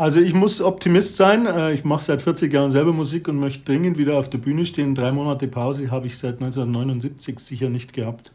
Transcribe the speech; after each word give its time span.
Also 0.00 0.18
ich 0.18 0.32
muss 0.32 0.62
Optimist 0.62 1.16
sein. 1.16 1.44
Äh, 1.44 1.74
ich 1.74 1.84
mache 1.84 2.02
seit 2.02 2.22
40 2.22 2.50
Jahren 2.50 2.70
selber 2.70 2.90
Musik 2.90 3.28
und 3.28 3.38
möchte 3.38 3.66
dringend 3.66 3.98
wieder 3.98 4.18
auf 4.18 4.30
der 4.30 4.38
Bühne 4.38 4.64
stehen. 4.64 4.94
Drei 4.94 5.12
Monate 5.12 5.46
Pause 5.46 5.90
habe 5.90 6.06
ich 6.06 6.16
seit 6.16 6.40
1979 6.40 7.38
sicher 7.38 7.68
nicht 7.68 7.92
gehabt. 7.92 8.32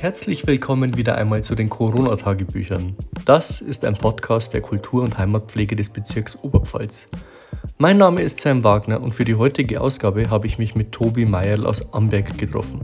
Herzlich 0.00 0.46
willkommen 0.46 0.96
wieder 0.96 1.16
einmal 1.16 1.44
zu 1.44 1.54
den 1.54 1.68
Corona-Tagebüchern. 1.68 2.96
Das 3.26 3.60
ist 3.60 3.84
ein 3.84 3.92
Podcast 3.92 4.54
der 4.54 4.62
Kultur- 4.62 5.02
und 5.02 5.18
Heimatpflege 5.18 5.76
des 5.76 5.90
Bezirks 5.90 6.38
Oberpfalz. 6.42 7.08
Mein 7.76 7.98
Name 7.98 8.22
ist 8.22 8.40
Sam 8.40 8.64
Wagner 8.64 9.02
und 9.02 9.12
für 9.12 9.26
die 9.26 9.34
heutige 9.34 9.82
Ausgabe 9.82 10.30
habe 10.30 10.46
ich 10.46 10.56
mich 10.56 10.74
mit 10.74 10.92
Tobi 10.92 11.26
Meierl 11.26 11.66
aus 11.66 11.92
Amberg 11.92 12.38
getroffen. 12.38 12.80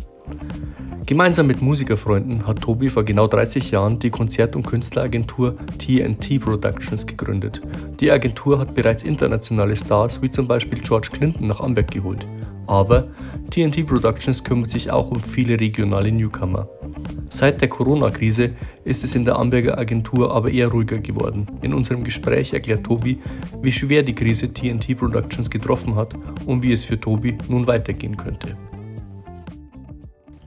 Gemeinsam 1.12 1.46
mit 1.46 1.60
Musikerfreunden 1.60 2.46
hat 2.46 2.62
Tobi 2.62 2.88
vor 2.88 3.04
genau 3.04 3.26
30 3.26 3.70
Jahren 3.70 3.98
die 3.98 4.08
Konzert- 4.08 4.56
und 4.56 4.66
Künstleragentur 4.66 5.58
TNT 5.76 6.40
Productions 6.40 7.06
gegründet. 7.06 7.60
Die 8.00 8.10
Agentur 8.10 8.58
hat 8.58 8.74
bereits 8.74 9.02
internationale 9.02 9.76
Stars 9.76 10.22
wie 10.22 10.30
zum 10.30 10.48
Beispiel 10.48 10.80
George 10.80 11.10
Clinton 11.12 11.48
nach 11.48 11.60
Amberg 11.60 11.90
geholt. 11.90 12.26
Aber 12.66 13.08
TNT 13.50 13.86
Productions 13.86 14.42
kümmert 14.42 14.70
sich 14.70 14.90
auch 14.90 15.10
um 15.10 15.20
viele 15.20 15.60
regionale 15.60 16.10
Newcomer. 16.10 16.66
Seit 17.28 17.60
der 17.60 17.68
Corona-Krise 17.68 18.52
ist 18.84 19.04
es 19.04 19.14
in 19.14 19.26
der 19.26 19.36
Amberger 19.36 19.76
Agentur 19.76 20.34
aber 20.34 20.50
eher 20.50 20.68
ruhiger 20.68 20.96
geworden. 20.96 21.46
In 21.60 21.74
unserem 21.74 22.04
Gespräch 22.04 22.54
erklärt 22.54 22.84
Tobi, 22.84 23.18
wie 23.60 23.72
schwer 23.72 24.02
die 24.02 24.14
Krise 24.14 24.50
TNT 24.50 24.96
Productions 24.96 25.50
getroffen 25.50 25.94
hat 25.94 26.14
und 26.46 26.62
wie 26.62 26.72
es 26.72 26.86
für 26.86 26.98
Tobi 26.98 27.36
nun 27.50 27.66
weitergehen 27.66 28.16
könnte. 28.16 28.56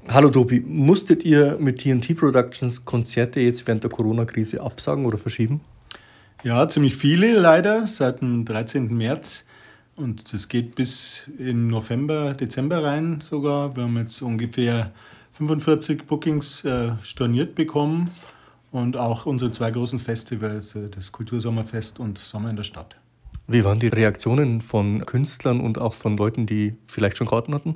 Hallo 0.08 0.30
Tobi, 0.30 0.60
musstet 0.60 1.26
ihr 1.26 1.58
mit 1.60 1.80
TNT 1.80 2.16
Productions 2.16 2.86
Konzerte 2.86 3.40
jetzt 3.40 3.68
während 3.68 3.84
der 3.84 3.90
Corona-Krise 3.90 4.62
absagen 4.62 5.04
oder 5.06 5.18
verschieben? 5.18 5.62
Ja, 6.44 6.68
ziemlich 6.68 6.96
viele 6.96 7.34
leider 7.34 7.88
seit 7.88 8.22
dem 8.22 8.46
13. 8.46 8.96
März. 8.96 9.46
Und 9.96 10.32
das 10.32 10.48
geht 10.48 10.76
bis 10.76 11.24
in 11.40 11.70
November, 11.70 12.34
Dezember 12.34 12.84
rein 12.84 13.20
sogar. 13.20 13.76
Wir 13.76 13.84
haben 13.84 13.98
jetzt 13.98 14.22
ungefähr 14.22 14.92
45 15.32 16.06
Bookings 16.06 16.64
äh, 16.64 16.92
storniert 17.02 17.56
bekommen 17.56 18.12
und 18.72 18.98
auch 18.98 19.26
unsere 19.26 19.52
zwei 19.52 19.72
großen 19.72 19.98
Festivals, 19.98 20.76
äh, 20.76 20.90
das 20.90 21.12
Kultursommerfest 21.12 22.00
und 22.00 22.20
Sommer 22.20 22.52
in 22.52 22.58
der 22.58 22.64
Stadt. 22.64 22.96
Wie 23.48 23.64
waren 23.64 23.80
die 23.80 23.88
Reaktionen 23.88 24.62
von 24.62 25.04
Künstlern 25.06 25.62
und 25.62 25.80
auch 25.80 25.96
von 25.96 26.16
Leuten, 26.16 26.46
die 26.46 26.76
vielleicht 26.88 27.18
schon 27.18 27.28
Karten 27.28 27.56
hatten? 27.56 27.76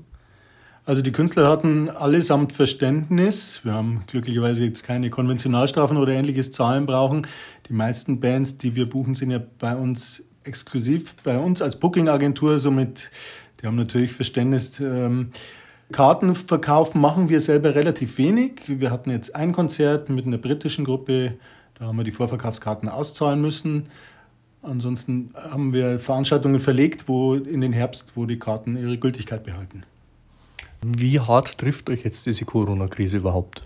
Also 0.86 1.02
die 1.02 1.12
Künstler 1.12 1.48
hatten 1.50 1.90
allesamt 1.90 2.54
Verständnis. 2.54 3.62
Wir 3.64 3.74
haben 3.74 4.02
glücklicherweise 4.08 4.66
jetzt 4.66 4.84
keine 4.84 5.10
Konventionalstrafen 5.10 5.98
oder 5.98 6.14
ähnliches 6.14 6.52
Zahlen 6.52 6.86
brauchen. 6.86 7.28
Die 7.68 7.74
meisten 7.74 8.20
Bands, 8.20 8.58
die 8.58 8.76
wir 8.76 8.90
buchen, 8.90 9.14
sind 9.14 9.32
ja 9.32 9.40
bei 9.60 9.76
uns 9.76 10.24
exklusiv 10.44 11.16
bei 11.24 11.38
uns 11.38 11.62
als 11.62 11.76
Booking-Agentur. 11.78 12.60
Somit, 12.60 13.12
die 13.62 13.68
haben 13.68 13.76
natürlich 13.76 14.12
Verständnis. 14.12 14.80
Ähm, 14.80 15.30
Kartenverkauf 15.92 16.96
machen 16.96 17.30
wir 17.30 17.40
selber 17.40 17.76
relativ 17.76 18.18
wenig. 18.18 18.62
Wir 18.68 18.92
hatten 18.92 19.12
jetzt 19.12 19.36
ein 19.36 19.54
Konzert 19.54 20.10
mit 20.10 20.26
einer 20.26 20.38
britischen 20.38 20.86
Gruppe. 20.86 21.34
Da 21.76 21.86
haben 21.86 21.98
wir 21.98 22.04
die 22.04 22.12
Vorverkaufskarten 22.12 22.90
auszahlen 22.90 23.42
müssen. 23.42 23.88
Ansonsten 24.62 25.32
haben 25.36 25.72
wir 25.74 26.00
Veranstaltungen 26.00 26.60
verlegt, 26.60 27.08
wo 27.08 27.36
in 27.36 27.62
den 27.62 27.74
Herbst, 27.74 28.12
wo 28.16 28.26
die 28.26 28.38
Karten 28.38 28.76
ihre 28.78 28.98
Gültigkeit 28.98 29.44
behalten. 29.44 29.84
Wie 30.86 31.20
hart 31.20 31.58
trifft 31.58 31.90
euch 31.90 32.04
jetzt 32.04 32.26
diese 32.26 32.46
Corona-Krise 32.46 33.18
überhaupt? 33.18 33.64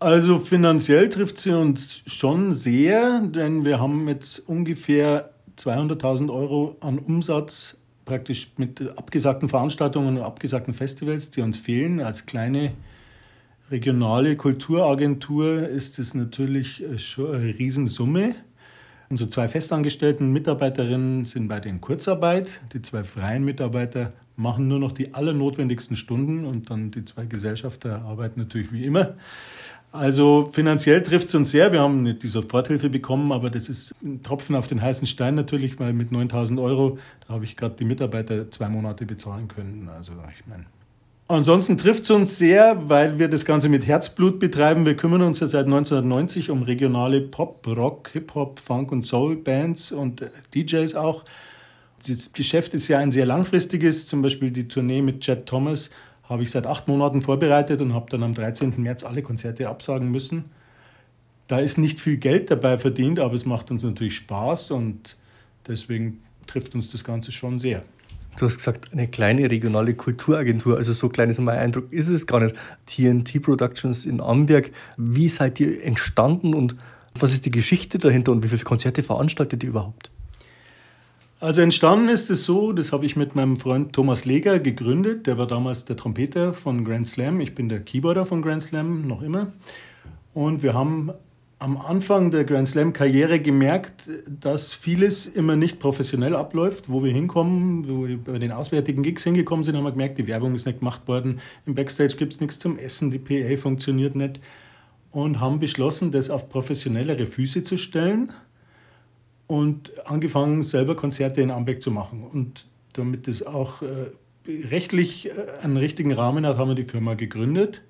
Also 0.00 0.38
finanziell 0.38 1.08
trifft 1.08 1.38
sie 1.38 1.52
uns 1.52 2.02
schon 2.06 2.52
sehr, 2.52 3.20
denn 3.20 3.64
wir 3.64 3.80
haben 3.80 4.06
jetzt 4.08 4.40
ungefähr 4.40 5.30
200.000 5.56 6.32
Euro 6.32 6.76
an 6.80 6.98
Umsatz 6.98 7.76
praktisch 8.04 8.52
mit 8.58 8.80
abgesagten 8.98 9.48
Veranstaltungen 9.48 10.18
und 10.18 10.22
abgesagten 10.22 10.74
Festivals, 10.74 11.30
die 11.30 11.40
uns 11.40 11.56
fehlen. 11.56 12.00
Als 12.00 12.26
kleine 12.26 12.72
regionale 13.70 14.36
Kulturagentur 14.36 15.66
ist 15.68 15.98
es 15.98 16.12
natürlich 16.12 16.82
schon 16.98 17.34
eine 17.34 17.58
Riesensumme. 17.58 18.34
Unsere 19.10 19.28
zwei 19.28 19.48
festangestellten 19.48 20.32
Mitarbeiterinnen 20.32 21.24
sind 21.24 21.48
bei 21.48 21.58
in 21.58 21.80
Kurzarbeit. 21.80 22.48
Die 22.72 22.82
zwei 22.82 23.02
freien 23.04 23.44
Mitarbeiter 23.44 24.12
machen 24.36 24.68
nur 24.68 24.78
noch 24.78 24.92
die 24.92 25.14
allernotwendigsten 25.14 25.96
Stunden 25.96 26.44
und 26.44 26.70
dann 26.70 26.90
die 26.90 27.04
zwei 27.04 27.26
Gesellschafter 27.26 28.02
arbeiten 28.02 28.40
natürlich 28.40 28.72
wie 28.72 28.84
immer. 28.84 29.14
Also 29.92 30.50
finanziell 30.52 31.02
trifft 31.02 31.28
es 31.28 31.36
uns 31.36 31.52
sehr. 31.52 31.70
Wir 31.70 31.80
haben 31.80 32.02
nicht 32.02 32.24
die 32.24 32.26
Soforthilfe 32.26 32.90
bekommen, 32.90 33.30
aber 33.30 33.48
das 33.48 33.68
ist 33.68 33.94
ein 34.02 34.24
Tropfen 34.24 34.56
auf 34.56 34.66
den 34.66 34.82
heißen 34.82 35.06
Stein 35.06 35.36
natürlich, 35.36 35.78
weil 35.78 35.92
mit 35.92 36.10
9000 36.10 36.58
Euro, 36.58 36.98
da 37.28 37.34
habe 37.34 37.44
ich 37.44 37.56
gerade 37.56 37.76
die 37.76 37.84
Mitarbeiter 37.84 38.50
zwei 38.50 38.68
Monate 38.68 39.06
bezahlen 39.06 39.46
können. 39.46 39.88
Also 39.94 40.14
ich 40.32 40.44
meine. 40.48 40.64
Ansonsten 41.26 41.78
trifft 41.78 42.04
es 42.04 42.10
uns 42.10 42.36
sehr, 42.36 42.88
weil 42.88 43.18
wir 43.18 43.28
das 43.28 43.46
Ganze 43.46 43.70
mit 43.70 43.86
Herzblut 43.86 44.38
betreiben. 44.38 44.84
Wir 44.84 44.94
kümmern 44.94 45.22
uns 45.22 45.40
ja 45.40 45.46
seit 45.46 45.64
1990 45.64 46.50
um 46.50 46.62
regionale 46.62 47.22
Pop, 47.22 47.66
Rock, 47.66 48.10
Hip-Hop, 48.12 48.60
Funk 48.60 48.92
und 48.92 49.02
Soul-Bands 49.04 49.92
und 49.92 50.30
DJs 50.54 50.94
auch. 50.96 51.24
Das 52.06 52.34
Geschäft 52.34 52.74
ist 52.74 52.88
ja 52.88 52.98
ein 52.98 53.10
sehr 53.10 53.24
langfristiges, 53.24 54.06
zum 54.06 54.20
Beispiel 54.20 54.50
die 54.50 54.68
Tournee 54.68 55.00
mit 55.00 55.20
Chad 55.20 55.46
Thomas 55.46 55.90
habe 56.28 56.42
ich 56.42 56.50
seit 56.50 56.66
acht 56.66 56.88
Monaten 56.88 57.22
vorbereitet 57.22 57.80
und 57.80 57.94
habe 57.94 58.10
dann 58.10 58.22
am 58.22 58.34
13. 58.34 58.74
März 58.78 59.04
alle 59.04 59.22
Konzerte 59.22 59.68
absagen 59.68 60.10
müssen. 60.10 60.44
Da 61.46 61.58
ist 61.58 61.76
nicht 61.76 62.00
viel 62.00 62.16
Geld 62.16 62.50
dabei 62.50 62.78
verdient, 62.78 63.20
aber 63.20 63.34
es 63.34 63.44
macht 63.44 63.70
uns 63.70 63.82
natürlich 63.82 64.16
Spaß 64.16 64.70
und 64.70 65.16
deswegen 65.66 66.20
trifft 66.46 66.74
uns 66.74 66.90
das 66.92 67.04
Ganze 67.04 67.32
schon 67.32 67.58
sehr. 67.58 67.82
Du 68.38 68.46
hast 68.46 68.56
gesagt, 68.56 68.92
eine 68.92 69.06
kleine 69.06 69.50
regionale 69.50 69.94
Kulturagentur, 69.94 70.76
also 70.76 70.92
so 70.92 71.08
klein 71.08 71.30
ist 71.30 71.40
mein 71.40 71.58
Eindruck, 71.58 71.92
ist 71.92 72.08
es 72.08 72.26
gar 72.26 72.40
nicht. 72.40 72.54
TNT 72.86 73.40
Productions 73.40 74.04
in 74.04 74.20
Amberg, 74.20 74.72
wie 74.96 75.28
seid 75.28 75.60
ihr 75.60 75.82
entstanden 75.84 76.54
und 76.54 76.74
was 77.18 77.32
ist 77.32 77.46
die 77.46 77.50
Geschichte 77.50 77.98
dahinter 77.98 78.32
und 78.32 78.42
wie 78.42 78.48
viele 78.48 78.64
Konzerte 78.64 79.02
veranstaltet 79.02 79.62
ihr 79.62 79.70
überhaupt? 79.70 80.10
Also 81.40 81.60
entstanden 81.60 82.08
ist 82.08 82.30
es 82.30 82.44
so, 82.44 82.72
das 82.72 82.90
habe 82.90 83.06
ich 83.06 83.16
mit 83.16 83.34
meinem 83.34 83.58
Freund 83.58 83.92
Thomas 83.92 84.24
Leger 84.24 84.58
gegründet. 84.58 85.26
Der 85.26 85.36
war 85.36 85.46
damals 85.46 85.84
der 85.84 85.96
Trompeter 85.96 86.52
von 86.52 86.84
Grand 86.84 87.06
Slam. 87.06 87.40
Ich 87.40 87.54
bin 87.54 87.68
der 87.68 87.80
Keyboarder 87.80 88.24
von 88.24 88.40
Grand 88.40 88.62
Slam, 88.62 89.06
noch 89.06 89.20
immer. 89.20 89.52
Und 90.32 90.62
wir 90.62 90.74
haben 90.74 91.12
am 91.58 91.76
Anfang 91.78 92.30
der 92.30 92.44
Grand 92.44 92.68
Slam-Karriere 92.68 93.40
gemerkt, 93.40 94.08
dass 94.28 94.72
vieles 94.72 95.26
immer 95.26 95.56
nicht 95.56 95.78
professionell 95.78 96.34
abläuft. 96.34 96.90
Wo 96.90 97.02
wir 97.02 97.12
hinkommen, 97.12 97.88
wo 97.88 98.06
wir 98.06 98.18
bei 98.18 98.38
den 98.38 98.52
auswärtigen 98.52 99.02
Gigs 99.02 99.24
hingekommen 99.24 99.64
sind, 99.64 99.76
haben 99.76 99.84
wir 99.84 99.92
gemerkt, 99.92 100.18
die 100.18 100.26
Werbung 100.26 100.54
ist 100.54 100.66
nicht 100.66 100.80
gemacht 100.80 101.06
worden. 101.06 101.40
Im 101.66 101.74
Backstage 101.74 102.16
gibt 102.16 102.34
es 102.34 102.40
nichts 102.40 102.58
zum 102.58 102.78
Essen, 102.78 103.10
die 103.10 103.18
PA 103.18 103.56
funktioniert 103.56 104.14
nicht. 104.14 104.40
Und 105.10 105.40
haben 105.40 105.60
beschlossen, 105.60 106.10
das 106.10 106.28
auf 106.28 106.48
professionellere 106.48 107.26
Füße 107.26 107.62
zu 107.62 107.76
stellen 107.76 108.32
und 109.46 109.92
angefangen, 110.08 110.62
selber 110.62 110.96
Konzerte 110.96 111.40
in 111.40 111.50
Ambeck 111.50 111.80
zu 111.80 111.90
machen. 111.90 112.24
Und 112.24 112.66
damit 112.94 113.28
das 113.28 113.46
auch 113.46 113.82
äh, 113.82 113.86
rechtlich 114.70 115.28
äh, 115.28 115.32
einen 115.62 115.76
richtigen 115.76 116.12
Rahmen 116.12 116.44
hat, 116.46 116.58
haben 116.58 116.68
wir 116.68 116.74
die 116.74 116.84
Firma 116.84 117.14
gegründet. 117.14 117.82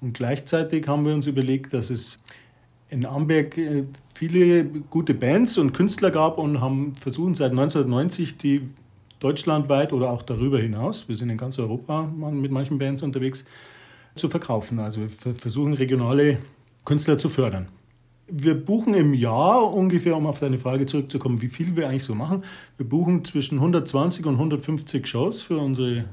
Und 0.00 0.12
gleichzeitig 0.12 0.86
haben 0.86 1.06
wir 1.06 1.14
uns 1.14 1.26
überlegt, 1.26 1.72
dass 1.72 1.90
es 1.90 2.20
in 2.90 3.04
Amberg 3.06 3.56
äh, 3.58 3.84
viele 4.14 4.64
gute 4.64 5.14
Bands 5.14 5.58
und 5.58 5.72
Künstler 5.72 6.10
gab 6.10 6.38
und 6.38 6.60
haben 6.60 6.94
versucht 6.96 7.36
seit 7.36 7.50
1990 7.50 8.38
die 8.38 8.62
deutschlandweit 9.20 9.92
oder 9.92 10.10
auch 10.10 10.22
darüber 10.22 10.58
hinaus, 10.58 11.08
wir 11.08 11.16
sind 11.16 11.30
in 11.30 11.36
ganz 11.36 11.58
Europa 11.58 12.02
mit 12.02 12.52
manchen 12.52 12.78
Bands 12.78 13.02
unterwegs, 13.02 13.44
zu 14.14 14.28
verkaufen. 14.28 14.78
Also 14.78 15.00
wir 15.00 15.08
versuchen 15.34 15.74
regionale 15.74 16.38
Künstler 16.84 17.18
zu 17.18 17.28
fördern. 17.28 17.68
Wir 18.30 18.54
buchen 18.54 18.94
im 18.94 19.14
Jahr 19.14 19.72
ungefähr, 19.72 20.16
um 20.16 20.26
auf 20.26 20.40
deine 20.40 20.58
Frage 20.58 20.86
zurückzukommen, 20.86 21.40
wie 21.40 21.48
viel 21.48 21.76
wir 21.76 21.88
eigentlich 21.88 22.04
so 22.04 22.14
machen. 22.14 22.44
Wir 22.76 22.86
buchen 22.86 23.24
zwischen 23.24 23.58
120 23.58 24.26
und 24.26 24.34
150 24.34 25.06
Shows 25.06 25.42
für, 25.42 25.58
unsere, 25.58 26.04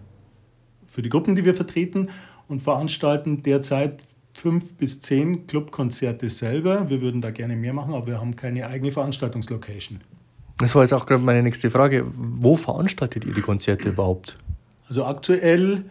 für 0.86 1.02
die 1.02 1.10
Gruppen, 1.10 1.36
die 1.36 1.44
wir 1.44 1.56
vertreten 1.56 2.10
und 2.48 2.62
veranstalten 2.62 3.44
derzeit 3.44 4.00
fünf 4.36 4.74
bis 4.74 5.00
zehn 5.00 5.48
Clubkonzerte 5.48 6.30
selber. 6.30 6.90
Wir 6.90 7.02
würden 7.02 7.22
da 7.22 7.32
gerne 7.32 7.56
mehr 7.56 7.74
machen, 7.74 7.94
aber 7.94 8.08
wir 8.08 8.20
haben 8.20 8.36
keine 8.36 8.68
eigene 8.68 8.92
Veranstaltungslocation. 8.92 10.02
Das 10.58 10.76
war 10.76 10.84
jetzt 10.84 10.94
auch 10.94 11.06
gerade 11.06 11.24
meine 11.24 11.42
nächste 11.42 11.70
Frage. 11.70 12.06
Wo 12.16 12.56
veranstaltet 12.56 13.26
ihr 13.26 13.34
die 13.34 13.42
Konzerte 13.42 13.90
überhaupt? 13.90 14.38
Also 14.88 15.06
aktuell, 15.06 15.86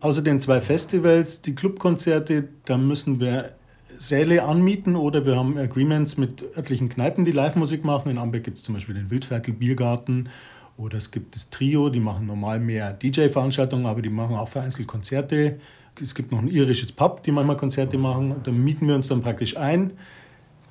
außer 0.00 0.22
den 0.22 0.40
zwei 0.40 0.60
Festivals, 0.60 1.40
die 1.42 1.54
Clubkonzerte, 1.54 2.48
da 2.64 2.76
müssen 2.76 3.20
wir 3.20 3.52
Säle 3.98 4.42
anmieten 4.42 4.94
oder 4.94 5.24
wir 5.24 5.36
haben 5.36 5.56
Agreements 5.56 6.16
mit 6.18 6.44
örtlichen 6.56 6.88
Kneipen, 6.88 7.24
die 7.24 7.32
Live-Musik 7.32 7.84
machen. 7.84 8.10
In 8.10 8.18
Amberg 8.18 8.44
gibt 8.44 8.58
es 8.58 8.64
zum 8.64 8.74
Beispiel 8.74 8.94
den 8.94 9.10
Wildviertel 9.10 9.54
Biergarten 9.54 10.28
oder 10.76 10.98
es 10.98 11.10
gibt 11.10 11.34
das 11.34 11.50
Trio, 11.50 11.88
die 11.88 12.00
machen 12.00 12.26
normal 12.26 12.60
mehr 12.60 12.92
DJ-Veranstaltungen, 12.92 13.86
aber 13.86 14.02
die 14.02 14.10
machen 14.10 14.36
auch 14.36 14.48
vereinzelt 14.48 14.86
Konzerte. 14.86 15.58
Es 16.00 16.14
gibt 16.14 16.32
noch 16.32 16.40
ein 16.40 16.48
irisches 16.48 16.92
Pub, 16.92 17.22
die 17.22 17.32
manchmal 17.32 17.56
Konzerte 17.56 17.98
machen. 17.98 18.36
Da 18.44 18.50
mieten 18.50 18.88
wir 18.88 18.94
uns 18.94 19.08
dann 19.08 19.22
praktisch 19.22 19.56
ein. 19.56 19.92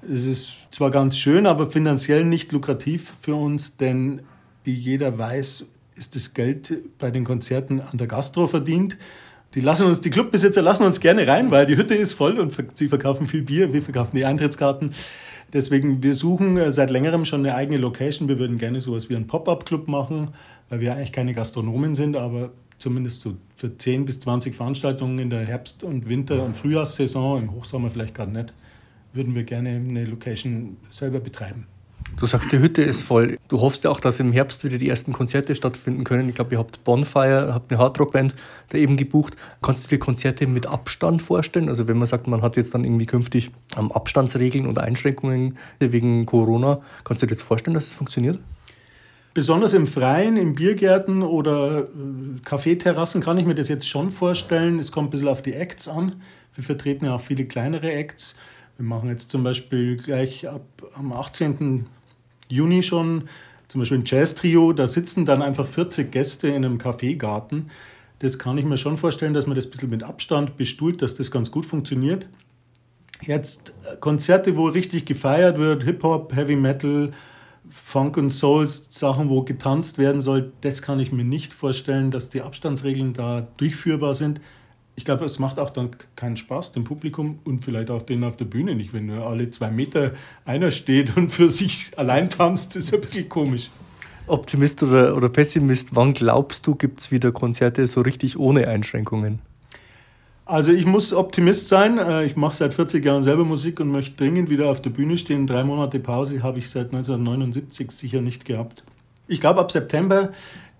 Es 0.02 0.26
ist 0.26 0.68
zwar 0.70 0.92
ganz 0.92 1.18
schön, 1.18 1.46
aber 1.48 1.72
finanziell 1.72 2.26
nicht 2.26 2.52
lukrativ 2.52 3.14
für 3.22 3.36
uns, 3.36 3.78
denn 3.78 4.22
wie 4.64 4.74
jeder 4.74 5.18
weiß, 5.18 5.66
ist 5.96 6.16
das 6.16 6.34
Geld 6.34 6.74
bei 7.00 7.12
den 7.12 7.24
Konzerten 7.24 7.82
an 7.82 7.98
der 7.98 8.08
Gastro 8.08 8.48
verdient. 8.48 8.98
Die, 9.54 9.62
lassen 9.62 9.88
uns, 9.88 10.02
die 10.02 10.10
Clubbesitzer 10.10 10.62
lassen 10.62 10.84
uns 10.84 11.00
gerne 11.00 11.28
rein, 11.28 11.50
weil 11.50 11.66
die 11.66 11.78
Hütte 11.78 11.96
ist 11.96 12.14
voll 12.14 12.40
und 12.40 12.54
sie 12.78 12.90
verkaufen 12.90 13.26
viel 13.26 13.42
Bier, 13.42 13.74
wir 13.74 13.82
verkaufen 13.82 14.16
die 14.18 14.26
Eintrittskarten. 14.26 14.92
Deswegen, 15.54 16.04
wir 16.04 16.14
suchen 16.14 16.58
äh, 16.58 16.74
seit 16.74 16.90
längerem 16.90 17.24
schon 17.24 17.46
eine 17.46 17.56
eigene 17.56 17.78
Location. 17.78 18.28
Wir 18.28 18.40
würden 18.40 18.58
gerne 18.58 18.82
sowas 18.82 19.10
wie 19.10 19.16
einen 19.16 19.28
Pop-up-Club 19.28 19.88
machen, 19.88 20.32
weil 20.70 20.82
wir 20.82 20.94
eigentlich 20.94 21.14
keine 21.14 21.34
Gastronomen 21.34 21.96
sind, 21.96 22.18
aber 22.18 22.52
zumindest 22.78 23.22
so 23.22 23.38
für 23.56 23.78
10 23.78 24.06
bis 24.06 24.20
20 24.20 24.56
Veranstaltungen 24.56 25.20
in 25.20 25.30
der 25.30 25.46
Herbst- 25.46 25.84
und 25.84 26.08
Winter- 26.08 26.44
und 26.44 26.58
Frühjahrssaison, 26.58 27.44
im 27.44 27.52
Hochsommer 27.52 27.90
vielleicht 27.90 28.16
gerade 28.16 28.32
nicht, 28.32 28.54
würden 29.14 29.34
wir 29.34 29.44
gerne 29.44 29.70
eine 29.70 30.06
Location 30.06 30.78
selber 30.90 31.20
betreiben. 31.20 31.68
Du 32.18 32.28
sagst, 32.28 32.52
die 32.52 32.60
Hütte 32.60 32.82
ist 32.82 33.02
voll. 33.02 33.38
Du 33.50 33.60
hoffst 33.60 33.84
ja 33.84 33.90
auch, 33.90 34.00
dass 34.00 34.20
im 34.20 34.32
Herbst 34.32 34.64
wieder 34.64 34.78
die 34.78 34.88
ersten 34.88 35.12
Konzerte 35.12 35.54
stattfinden 35.54 36.06
können. 36.06 36.30
Ich 36.30 36.36
glaube, 36.36 36.54
ihr 36.54 36.60
habt 36.60 36.82
Bonfire, 36.84 37.54
habt 37.54 37.72
eine 37.72 37.82
Hardrock-Band 37.82 38.36
da 38.70 38.78
eben 38.78 38.96
gebucht. 38.96 39.36
Kannst 39.62 39.86
du 39.86 39.90
dir 39.90 40.00
Konzerte 40.00 40.48
mit 40.48 40.66
Abstand 40.66 41.22
vorstellen? 41.22 41.68
Also 41.68 41.88
wenn 41.88 41.98
man 41.98 42.06
sagt, 42.06 42.28
man 42.28 42.42
hat 42.42 42.56
jetzt 42.56 42.74
dann 42.74 42.86
irgendwie 42.86 43.06
künftig 43.06 43.52
Abstandsregeln 43.76 44.66
und 44.66 44.80
Einschränkungen 44.80 45.58
wegen 45.80 46.26
Corona, 46.26 46.82
kannst 47.04 47.22
du 47.22 47.26
dir 47.26 47.34
jetzt 47.34 47.44
vorstellen, 47.44 47.74
dass 47.74 47.88
es 47.88 47.96
funktioniert? 47.96 48.40
Besonders 49.36 49.74
im 49.74 49.86
Freien, 49.86 50.38
in 50.38 50.56
Biergärten 50.56 51.22
oder 51.22 51.82
äh, 51.82 52.40
Kaffeeterrassen 52.46 53.20
kann 53.20 53.38
ich 53.38 53.46
mir 53.46 53.54
das 53.54 53.68
jetzt 53.68 53.86
schon 53.86 54.10
vorstellen. 54.10 54.80
Es 54.80 54.94
kommt 54.94 55.08
ein 55.08 55.10
bisschen 55.10 55.28
auf 55.28 55.42
die 55.42 55.52
Acts 55.52 55.90
an. 55.90 56.22
Wir 56.54 56.64
vertreten 56.64 57.04
ja 57.04 57.16
auch 57.16 57.22
viele 57.22 57.44
kleinere 57.44 57.92
Acts. 57.92 58.38
Wir 58.78 58.86
machen 58.86 59.10
jetzt 59.10 59.30
zum 59.30 59.44
Beispiel 59.44 59.98
gleich 59.98 60.48
ab 60.48 60.64
am 60.96 61.12
18. 61.12 61.86
Juni 62.48 62.82
schon 62.82 63.28
zum 63.68 63.82
Beispiel 63.82 63.98
ein 63.98 64.04
Jazz-Trio, 64.06 64.72
da 64.72 64.88
sitzen 64.88 65.26
dann 65.26 65.42
einfach 65.42 65.68
40 65.68 66.14
Gäste 66.14 66.48
in 66.48 66.64
einem 66.64 66.78
Kaffeegarten. 66.78 67.72
Das 68.20 68.40
kann 68.40 68.58
ich 68.58 68.64
mir 68.64 68.78
schon 68.78 68.98
vorstellen, 68.98 69.34
dass 69.34 69.48
man 69.48 69.58
das 69.58 69.66
ein 69.66 69.72
bisschen 69.72 69.90
mit 69.90 70.04
Abstand 70.04 70.56
bestuhlt, 70.56 71.02
dass 71.02 71.16
das 71.16 71.30
ganz 71.30 71.52
gut 71.52 71.66
funktioniert. 71.66 72.30
Jetzt 73.22 73.74
äh, 73.84 73.98
Konzerte, 73.98 74.56
wo 74.56 74.68
richtig 74.68 75.04
gefeiert 75.04 75.58
wird, 75.58 75.84
Hip-Hop, 75.84 76.34
Heavy 76.34 76.56
Metal, 76.56 77.12
Funk 77.70 78.18
und 78.18 78.30
Soul, 78.30 78.68
Sachen, 78.68 79.30
wo 79.30 79.44
getanzt 79.44 79.98
werden 79.98 80.22
soll, 80.22 80.54
das 80.62 80.82
kann 80.82 81.00
ich 81.00 81.12
mir 81.12 81.26
nicht 81.26 81.54
vorstellen, 81.54 82.12
dass 82.12 82.30
die 82.30 82.42
Abstandsregeln 82.42 83.14
da 83.14 83.48
durchführbar 83.58 84.14
sind 84.14 84.40
ich 84.96 85.04
glaube, 85.04 85.26
es 85.26 85.40
macht 85.40 85.60
auch 85.60 85.70
dann 85.70 85.92
keinen 86.16 86.38
Spaß 86.38 86.72
dem 86.72 86.86
Publikum 86.86 87.40
und 87.44 87.64
vielleicht 87.64 87.92
auch 87.92 88.02
denen 88.02 88.24
auf 88.24 88.38
der 88.38 88.46
Bühne 88.46 88.76
nicht, 88.76 88.94
wenn 88.94 89.08
nur 89.08 89.28
alle 89.28 89.50
zwei 89.50 89.70
Meter 89.70 90.14
einer 90.46 90.72
steht 90.72 91.16
und 91.18 91.32
für 91.32 91.50
sich 91.50 91.92
allein 91.98 92.30
tanzt, 92.30 92.76
ist 92.76 92.94
ein 92.94 93.02
bisschen 93.02 93.28
komisch. 93.28 93.72
Optimist 94.28 94.82
oder, 94.82 95.16
oder 95.16 95.30
Pessimist, 95.30 95.96
wann 95.96 96.14
glaubst 96.14 96.66
du, 96.66 96.76
gibt 96.76 97.00
es 97.00 97.12
wieder 97.12 97.32
Konzerte 97.32 97.86
so 97.86 98.02
richtig 98.02 98.40
ohne 98.40 98.68
Einschränkungen? 98.68 99.40
Also 100.46 100.72
ich 100.72 100.86
muss 100.86 101.12
Optimist 101.12 101.68
sein. 101.68 101.98
Äh, 101.98 102.26
ich 102.26 102.36
mache 102.36 102.56
seit 102.56 102.74
40 102.74 103.04
Jahren 103.04 103.24
selber 103.24 103.46
Musik 103.46 103.80
und 103.80 103.92
möchte 103.92 104.16
dringend 104.16 104.50
wieder 104.50 104.70
auf 104.70 104.82
der 104.82 104.92
Bühne 104.92 105.18
stehen. 105.18 105.48
Drei 105.48 105.64
Monate 105.64 106.00
Pause 106.00 106.44
habe 106.44 106.60
ich 106.60 106.70
seit 106.70 106.94
1979 106.94 107.92
sicher 107.92 108.22
nicht 108.22 108.46
gehabt. 108.46 108.84
Ich 109.28 109.42
glaube, 109.42 109.60
ab 109.60 109.72
September 109.72 110.32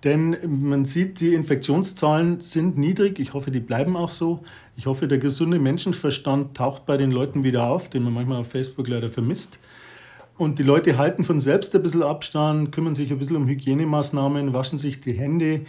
denn 0.06 0.38
man 0.48 0.86
sieht, 0.86 1.20
die 1.20 1.34
Infektionszahlen 1.34 2.40
sind 2.40 2.78
niedrig. 2.78 3.18
Ich 3.18 3.34
hoffe, 3.34 3.50
die 3.50 3.60
bleiben 3.60 3.98
auch 3.98 4.12
so. 4.12 4.44
Ich 4.76 4.86
hoffe, 4.86 5.08
der 5.08 5.18
gesunde 5.18 5.58
Menschenverstand 5.58 6.56
taucht 6.56 6.86
bei 6.86 6.96
den 6.96 7.10
Leuten 7.10 7.44
wieder 7.44 7.68
auf, 7.68 7.90
den 7.90 8.04
man 8.04 8.14
manchmal 8.14 8.42
auf 8.42 8.48
Facebook 8.48 8.88
leider 8.88 9.10
vermisst. 9.10 9.58
Und 10.38 10.60
die 10.60 10.64
Leute 10.64 11.00
halten 11.00 11.24
von 11.24 11.40
selbst 11.40 11.76
ein 11.76 11.82
bisschen 11.82 12.04
Abstand, 12.04 12.72
kümmern 12.72 12.94
sich 12.94 13.12
ein 13.12 13.18
bisschen 13.18 13.38
um 13.38 13.48
Hygienemaßnahmen, 13.48 14.54
waschen 14.54 14.78
sich 14.78 15.02
die 15.02 15.14
Hände. 15.14 15.62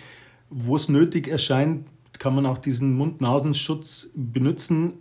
Wo 0.50 0.76
es 0.76 0.90
nötig 0.90 1.28
erscheint, 1.28 1.86
kann 2.18 2.34
man 2.34 2.46
auch 2.46 2.58
diesen 2.58 2.96
Mund-Nasenschutz 2.96 4.10
benutzen. 4.14 4.94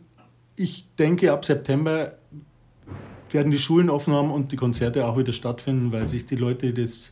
Ich 0.55 0.87
denke, 0.97 1.31
ab 1.31 1.45
September 1.45 2.13
werden 3.31 3.51
die 3.51 3.59
Schulen 3.59 3.89
offen 3.89 4.13
haben 4.13 4.31
und 4.31 4.51
die 4.51 4.55
Konzerte 4.55 5.05
auch 5.05 5.17
wieder 5.17 5.33
stattfinden, 5.33 5.91
weil 5.91 6.05
sich 6.07 6.25
die 6.25 6.35
Leute 6.35 6.73
das 6.73 7.11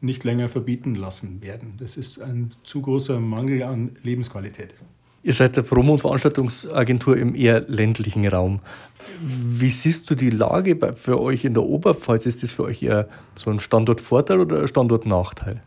nicht 0.00 0.24
länger 0.24 0.48
verbieten 0.48 0.94
lassen 0.94 1.42
werden. 1.42 1.74
Das 1.78 1.96
ist 1.96 2.20
ein 2.20 2.52
zu 2.64 2.80
großer 2.80 3.20
Mangel 3.20 3.62
an 3.62 3.92
Lebensqualität. 4.02 4.74
Ihr 5.22 5.34
seid 5.34 5.54
der 5.54 5.62
Promo- 5.62 5.92
und 5.92 5.98
Veranstaltungsagentur 5.98 7.16
im 7.18 7.34
eher 7.34 7.60
ländlichen 7.68 8.26
Raum. 8.26 8.60
Wie 9.20 9.68
siehst 9.68 10.08
du 10.10 10.14
die 10.14 10.30
Lage 10.30 10.78
für 10.94 11.20
euch 11.20 11.44
in 11.44 11.52
der 11.52 11.62
Oberpfalz? 11.62 12.24
Ist 12.24 12.42
das 12.42 12.54
für 12.54 12.64
euch 12.64 12.82
eher 12.82 13.06
so 13.34 13.50
ein 13.50 13.60
Standortvorteil 13.60 14.40
oder 14.40 14.62
ein 14.62 14.68
Standortnachteil? 14.68 15.62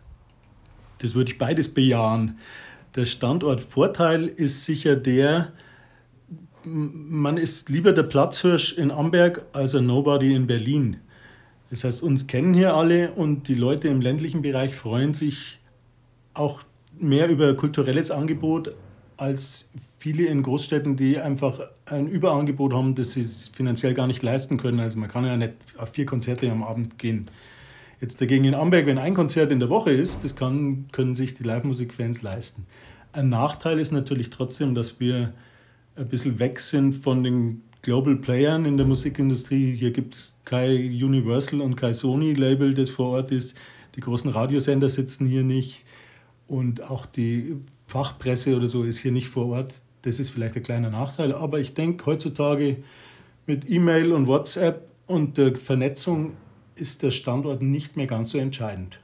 Das 0.97 1.13
würde 1.13 1.31
ich 1.31 1.37
beides 1.37 1.71
bejahen. 1.71 2.39
Der 2.95 3.05
Standortvorteil 3.05 4.27
ist 4.27 4.65
sicher 4.65 4.95
der, 4.95 5.53
man 6.63 7.37
ist 7.37 7.69
lieber 7.69 7.91
der 7.91 8.03
Platzhirsch 8.03 8.77
in 8.77 8.91
Amberg 8.91 9.45
als 9.51 9.73
ein 9.73 9.87
Nobody 9.87 10.35
in 10.35 10.45
Berlin. 10.45 10.97
Das 11.71 11.83
heißt, 11.83 12.03
uns 12.03 12.27
kennen 12.27 12.53
hier 12.53 12.75
alle 12.75 13.11
und 13.13 13.47
die 13.47 13.55
Leute 13.55 13.87
im 13.87 13.99
ländlichen 13.99 14.43
Bereich 14.43 14.75
freuen 14.75 15.15
sich 15.15 15.59
auch 16.35 16.61
mehr 16.99 17.27
über 17.29 17.55
kulturelles 17.55 18.11
Angebot 18.11 18.75
als 19.17 19.65
viele 19.97 20.25
in 20.25 20.43
Großstädten, 20.43 20.95
die 20.95 21.17
einfach 21.17 21.61
ein 21.85 22.07
Überangebot 22.07 22.73
haben, 22.73 22.93
das 22.93 23.13
sie 23.13 23.25
finanziell 23.53 23.95
gar 23.95 24.05
nicht 24.05 24.21
leisten 24.21 24.57
können. 24.57 24.79
Also 24.79 24.99
man 24.99 25.09
kann 25.09 25.25
ja 25.25 25.35
nicht 25.35 25.53
auf 25.77 25.89
vier 25.89 26.05
Konzerte 26.05 26.51
am 26.51 26.61
Abend 26.61 26.99
gehen. 26.99 27.27
Jetzt 28.03 28.19
dagegen 28.19 28.43
in 28.43 28.53
Amberg, 28.53 28.85
wenn 28.85 28.97
ein 28.97 29.13
Konzert 29.13 29.49
in 29.49 29.61
der 29.61 29.69
Woche 29.69 29.91
ist, 29.91 30.25
das 30.25 30.35
kann, 30.35 30.87
können 30.91 31.15
sich 31.15 31.35
die 31.35 31.43
Live-Musik-Fans 31.43 32.21
leisten. 32.21 32.65
Ein 33.13 33.29
Nachteil 33.29 33.79
ist 33.79 33.93
natürlich 33.93 34.29
trotzdem, 34.29 34.75
dass 34.75 34.99
wir 34.99 35.31
ein 35.95 36.09
bisschen 36.09 36.37
weg 36.37 36.59
sind 36.59 36.91
von 36.91 37.23
den 37.23 37.61
Global 37.81 38.17
Playern 38.17 38.65
in 38.65 38.75
der 38.75 38.85
Musikindustrie. 38.85 39.77
Hier 39.77 39.91
gibt 39.91 40.15
es 40.15 40.35
kein 40.43 40.69
Universal 40.69 41.61
und 41.61 41.77
kein 41.77 41.93
Sony-Label, 41.93 42.73
das 42.73 42.89
vor 42.89 43.11
Ort 43.11 43.31
ist. 43.31 43.55
Die 43.95 44.01
großen 44.01 44.29
Radiosender 44.29 44.89
sitzen 44.89 45.25
hier 45.25 45.43
nicht. 45.43 45.85
Und 46.45 46.83
auch 46.83 47.05
die 47.05 47.55
Fachpresse 47.87 48.57
oder 48.57 48.67
so 48.67 48.83
ist 48.83 48.97
hier 48.97 49.13
nicht 49.13 49.29
vor 49.29 49.45
Ort. 49.45 49.81
Das 50.01 50.19
ist 50.19 50.29
vielleicht 50.29 50.57
ein 50.57 50.63
kleiner 50.63 50.89
Nachteil. 50.89 51.31
Aber 51.31 51.61
ich 51.61 51.73
denke, 51.73 52.05
heutzutage 52.05 52.83
mit 53.45 53.69
E-Mail 53.69 54.11
und 54.11 54.27
WhatsApp 54.27 54.89
und 55.07 55.37
der 55.37 55.55
Vernetzung 55.55 56.33
ist 56.75 57.03
der 57.03 57.11
Standort 57.11 57.61
nicht 57.61 57.97
mehr 57.97 58.07
ganz 58.07 58.31
so 58.31 58.37
entscheidend. 58.37 59.01